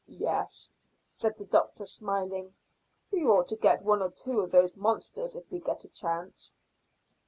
[0.17, 0.73] "Yes,"
[1.11, 2.55] said the doctor, smiling;
[3.11, 6.55] "we ought to get one or two of those monsters if we get a chance."